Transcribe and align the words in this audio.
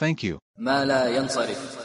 Thank 0.00 0.24
you. 0.24 0.38
ما 0.58 0.84
لا 0.84 1.08
ينصرف. 1.08 1.76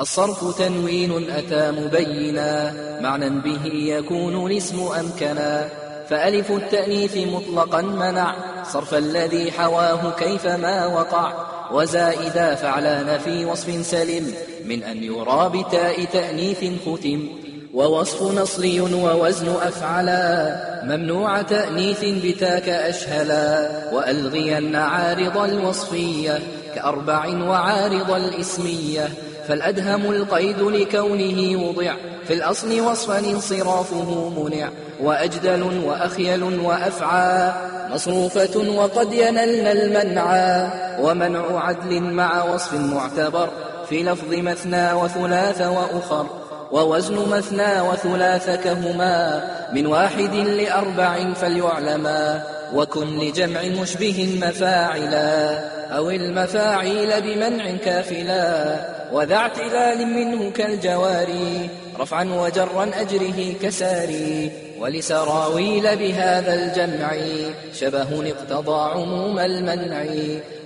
الصرف 0.00 0.58
تنوين 0.58 1.30
أتى 1.30 1.70
مبينا. 1.70 2.72
معنى 3.00 3.30
به 3.30 3.64
يكون 3.64 4.46
الاسم 4.46 4.80
أمكنا. 4.80 5.68
فألف 6.10 6.50
التأنيث 6.50 7.16
مطلقا 7.16 7.82
منع. 7.82 8.34
صرف 8.62 8.94
الذي 8.94 9.52
حواه 9.52 10.10
كيفما 10.10 10.86
وقع. 10.86 11.32
وزائدا 11.72 12.54
فعلان 12.54 13.18
في 13.18 13.44
وصف 13.44 13.86
سلم. 13.86 14.34
من 14.64 14.82
أن 14.82 15.04
يرى 15.04 15.50
بتاء 15.54 16.04
تأنيث 16.04 16.64
ختم. 16.86 17.28
ووصف 17.74 18.22
نصري 18.22 18.80
ووزن 18.80 19.48
أفعلا. 19.48 20.60
ممنوع 20.84 21.42
تأنيث 21.42 22.04
بتاك 22.04 22.68
أشهلا. 22.68 23.70
وألغين 23.94 24.76
عارض 24.76 25.38
الوصفية. 25.38 26.59
كأربع 26.74 27.26
وعارض 27.48 28.10
الإسمية 28.10 29.08
فالأدهم 29.48 30.10
القيد 30.10 30.60
لكونه 30.60 31.68
وضع 31.68 31.94
في 32.26 32.34
الأصل 32.34 32.80
وصفا 32.80 33.18
انصرافه 33.18 34.28
منع 34.28 34.68
وأجدل 35.00 35.82
وأخيل 35.84 36.42
وأفعى 36.42 37.52
مصروفة 37.90 38.58
وقد 38.76 39.12
ينلن 39.12 39.66
المنعى 39.66 40.70
ومنع 41.00 41.64
عدل 41.66 42.00
مع 42.00 42.44
وصف 42.44 42.74
معتبر 42.74 43.48
في 43.88 44.02
لفظ 44.02 44.32
مثنى 44.32 44.92
وثلاث 44.92 45.60
وأخر 45.62 46.26
ووزن 46.72 47.28
مثنى 47.28 47.80
وثلاث 47.80 48.50
كهما 48.64 49.42
من 49.72 49.86
واحد 49.86 50.34
لأربع 50.34 51.32
فليعلما. 51.34 52.42
وكن 52.74 53.18
لجمع 53.18 53.62
مشبه 53.62 54.38
مفاعلا 54.42 55.58
أو 55.96 56.10
المفاعيل 56.10 57.20
بمنع 57.20 57.76
كافلا 57.76 58.76
وذا 59.12 59.34
اعتلال 59.34 60.06
منه 60.06 60.50
كالجواري 60.50 61.70
رفعا 62.00 62.24
وجرا 62.24 62.90
أجره 62.94 63.54
كساري 63.62 64.50
ولسراويل 64.80 65.96
بهذا 65.96 66.54
الجمع 66.54 67.12
شبه 67.74 68.30
اقتضى 68.30 68.90
عموم 68.90 69.38
المنع 69.38 70.04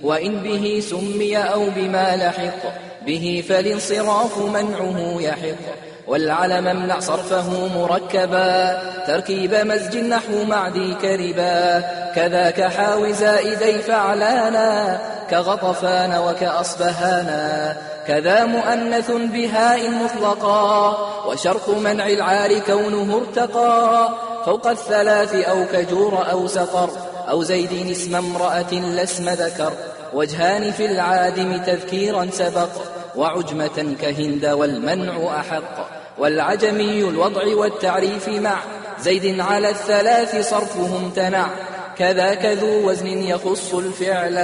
وإن 0.03 0.35
به 0.35 0.79
سمي 0.89 1.37
أو 1.37 1.69
بما 1.75 2.15
لحق 2.15 2.85
به 3.05 3.43
فالانصراف 3.49 4.37
منعه 4.37 5.21
يحق. 5.21 5.94
والعلم 6.07 6.67
امنع 6.67 6.99
صرفه 6.99 7.67
مركبا. 7.77 8.81
تركيب 9.07 9.55
مزج 9.55 9.97
نحو 9.97 10.43
معدي 10.43 10.93
كربا. 10.93 11.83
كذاك 12.15 12.61
حاو 12.61 13.11
زائدي 13.11 13.79
فعلانا 13.79 14.99
كغطفان 15.29 16.17
وكأصبهانا. 16.17 17.75
كذا 18.07 18.45
مؤنث 18.45 19.11
بهاء 19.11 19.89
مطلقا. 19.89 20.97
وشرط 21.27 21.69
منع 21.69 22.07
العار 22.07 22.59
كونه 22.59 23.15
ارتقى 23.17 24.09
فوق 24.45 24.67
الثلاث 24.67 25.35
أو 25.35 25.65
كجور 25.73 26.31
أو 26.31 26.47
سقر. 26.47 26.89
أو 27.29 27.43
زيد 27.43 27.89
اسم 27.91 28.15
امرأة 28.15 28.73
لاسم 28.73 29.29
ذكر. 29.29 29.73
وجهان 30.13 30.71
في 30.71 30.85
العادم 30.85 31.57
تذكيرا 31.57 32.29
سبق. 32.31 32.69
وعجمة 33.17 33.95
كهند 34.01 34.45
والمنع 34.45 35.39
أحق. 35.39 35.89
والعجمي 36.17 36.99
الوضع 36.99 37.55
والتعريف 37.55 38.29
مع. 38.29 38.57
زيد 38.99 39.39
على 39.39 39.69
الثلاث 39.69 40.49
صرفه 40.49 40.97
امتنع 40.97 41.47
كذاك 41.97 42.45
ذو 42.45 42.89
وزن 42.89 43.07
يخص 43.07 43.73
الفعل. 43.73 44.37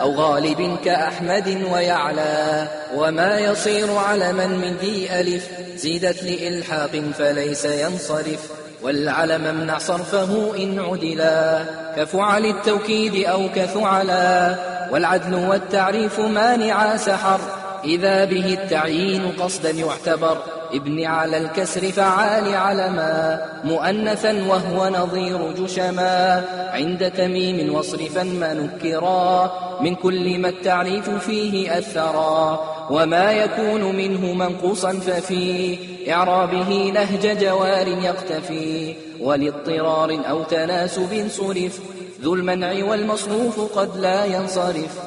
أو 0.00 0.14
غالب 0.14 0.76
كأحمد 0.84 1.64
ويعلى. 1.72 2.68
وما 2.96 3.38
يصير 3.38 3.96
علما 3.96 4.46
من 4.46 4.76
ذي 4.80 5.20
ألف. 5.20 5.48
زيدت 5.76 6.22
لإلحاق 6.22 7.02
فليس 7.18 7.64
ينصرف. 7.64 8.50
والعلم 8.82 9.44
امنع 9.44 9.78
صرفه 9.78 10.56
إن 10.56 10.80
عدلا. 10.80 11.64
كفعل 11.96 12.44
التوكيد 12.44 13.26
أو 13.26 13.48
كثعلا 13.54 14.56
والعدل 14.90 15.34
والتعريف 15.34 16.20
مانعا 16.20 16.96
سحر. 16.96 17.61
إذا 17.84 18.24
به 18.24 18.52
التعيين 18.52 19.32
قصدا 19.38 19.70
يعتبر 19.70 20.38
ابن 20.72 21.04
على 21.04 21.36
الكسر 21.36 21.80
فعال 21.80 22.54
علما 22.54 23.44
مؤنثا 23.64 24.32
وهو 24.32 24.88
نظير 24.88 25.52
جشما 25.52 26.44
عند 26.72 27.10
تميم 27.10 27.74
واصرفا 27.74 28.22
ما 28.22 28.54
نكرا 28.54 29.52
من 29.80 29.94
كل 29.94 30.38
ما 30.38 30.48
التعريف 30.48 31.10
فيه 31.10 31.78
أثرا 31.78 32.60
وما 32.90 33.32
يكون 33.32 33.96
منه 33.96 34.32
منقوصا 34.32 34.92
ففي 34.92 35.78
إعرابه 36.10 36.90
نهج 36.94 37.38
جوار 37.38 37.88
يقتفي 37.88 38.94
ولاضطرار 39.20 40.18
أو 40.28 40.42
تناسب 40.42 41.28
صرف 41.28 41.80
ذو 42.22 42.34
المنع 42.34 42.84
والمصروف 42.84 43.78
قد 43.78 43.96
لا 43.96 44.24
ينصرف 44.24 44.98